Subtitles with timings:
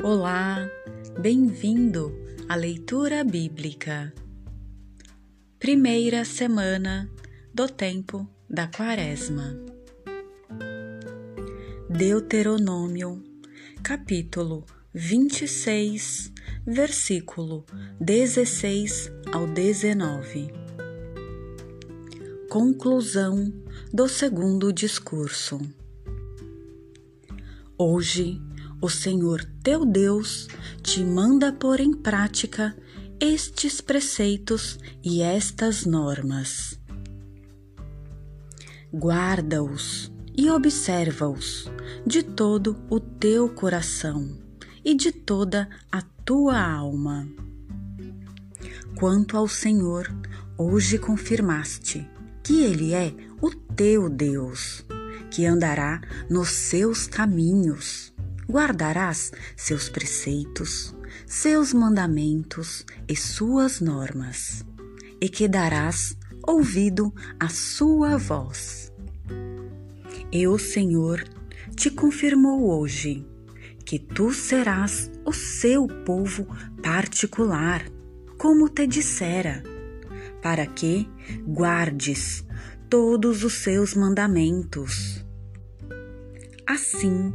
[0.00, 0.70] Olá,
[1.18, 2.14] bem-vindo
[2.48, 4.14] à leitura bíblica.
[5.58, 7.10] Primeira semana
[7.52, 9.58] do tempo da Quaresma.
[11.90, 13.20] Deuteronômio,
[13.82, 14.64] capítulo
[14.94, 16.32] 26,
[16.64, 17.66] versículo
[18.00, 20.52] 16 ao 19.
[22.48, 23.52] Conclusão
[23.92, 25.58] do segundo discurso.
[27.76, 28.40] Hoje,
[28.80, 30.48] o Senhor teu Deus
[30.82, 32.76] te manda pôr em prática
[33.20, 36.78] estes preceitos e estas normas.
[38.92, 41.70] Guarda-os e observa-os
[42.06, 44.38] de todo o teu coração
[44.84, 47.28] e de toda a tua alma.
[48.94, 50.08] Quanto ao Senhor,
[50.56, 52.08] hoje confirmaste
[52.42, 54.84] que Ele é o teu Deus,
[55.30, 56.00] que andará
[56.30, 58.12] nos seus caminhos
[58.48, 60.94] guardarás seus preceitos,
[61.26, 64.64] seus mandamentos e suas normas,
[65.20, 68.92] e que darás ouvido à sua voz.
[70.32, 71.22] E o Senhor
[71.76, 73.26] te confirmou hoje
[73.84, 76.46] que tu serás o seu povo
[76.82, 77.84] particular,
[78.36, 79.62] como te dissera,
[80.42, 81.08] para que
[81.46, 82.44] guardes
[82.88, 85.24] todos os seus mandamentos.
[86.66, 87.32] Assim,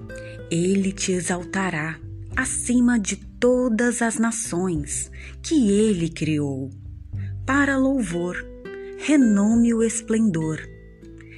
[0.50, 2.00] ele te exaltará
[2.36, 6.70] acima de todas as nações que ele criou,
[7.46, 8.36] para louvor,
[8.98, 10.60] renome e esplendor,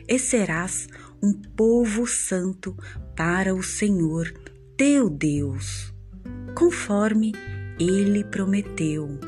[0.08, 0.88] e serás
[1.22, 2.78] um povo santo
[3.16, 4.32] para o Senhor
[4.78, 5.94] teu Deus,
[6.54, 7.34] conforme
[7.80, 9.20] ele prometeu.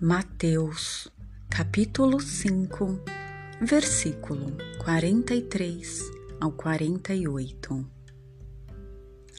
[0.00, 1.08] Mateus,
[1.50, 3.17] capítulo 5
[3.60, 6.10] versículo 43
[6.40, 7.90] ao 48.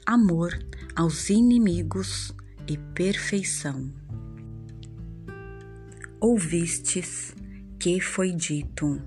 [0.05, 0.59] Amor
[0.93, 2.33] aos inimigos
[2.67, 3.89] e perfeição.
[6.19, 7.33] Ouvistes
[7.79, 9.01] que foi dito: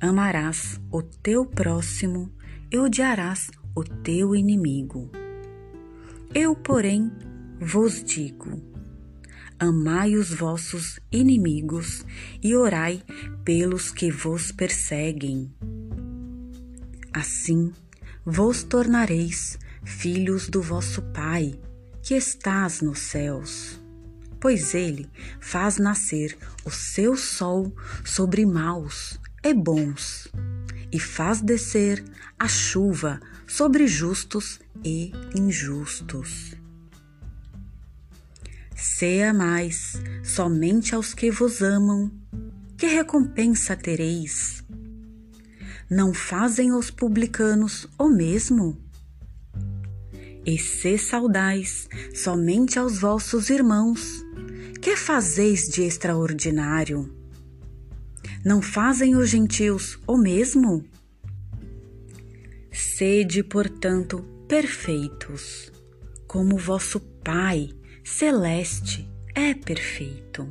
[0.00, 2.32] Amarás o teu próximo
[2.70, 5.08] e odiarás o teu inimigo.
[6.34, 7.12] Eu, porém,
[7.60, 8.71] vos digo:
[9.64, 12.04] Amai os vossos inimigos
[12.42, 13.00] e orai
[13.44, 15.54] pelos que vos perseguem.
[17.12, 17.72] Assim
[18.26, 21.60] vos tornareis filhos do vosso Pai,
[22.02, 23.80] que estás nos céus.
[24.40, 25.08] Pois ele
[25.38, 27.72] faz nascer o seu sol
[28.04, 30.26] sobre maus e bons,
[30.90, 32.04] e faz descer
[32.36, 36.60] a chuva sobre justos e injustos.
[38.84, 42.10] Se amais somente aos que vos amam,
[42.76, 44.64] que recompensa tereis?
[45.88, 48.76] Não fazem os publicanos o mesmo?
[50.44, 54.20] E se saudais somente aos vossos irmãos,
[54.80, 57.08] que fazeis de extraordinário?
[58.44, 60.84] Não fazem os gentios o mesmo?
[62.72, 65.70] Sede, portanto, perfeitos,
[66.26, 67.70] como vosso Pai
[68.04, 70.48] celeste é perfeito.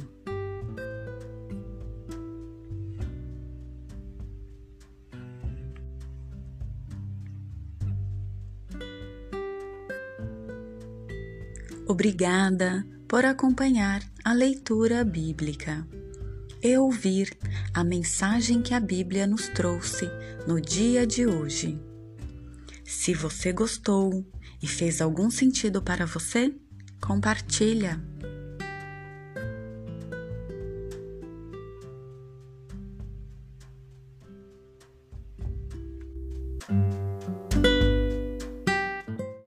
[11.88, 15.85] Obrigada por acompanhar a leitura bíblica
[16.63, 17.38] e ouvir
[17.73, 20.09] a mensagem que a Bíblia nos trouxe
[20.47, 21.78] no dia de hoje.
[22.85, 24.25] Se você gostou
[24.63, 26.56] e fez algum sentido para você,
[27.01, 28.00] compartilha